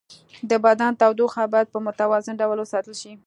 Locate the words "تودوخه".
1.01-1.43